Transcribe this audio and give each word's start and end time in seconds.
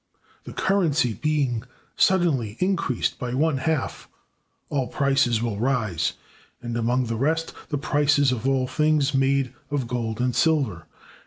The 0.45 0.53
currency 0.53 1.13
being 1.13 1.61
suddenly 1.95 2.57
increased 2.59 3.19
by 3.19 3.35
one 3.35 3.57
half, 3.59 4.09
all 4.69 4.87
prices 4.87 5.43
will 5.43 5.59
rise, 5.59 6.13
and, 6.59 6.75
among 6.75 7.05
the 7.05 7.15
rest, 7.17 7.53
the 7.69 7.77
prices 7.77 8.31
of 8.31 8.47
all 8.49 8.65
things 8.65 9.13
made 9.13 9.53
of 9.69 9.85
gold 9.87 10.19
and 10.19 10.35
silver. 10.35 10.87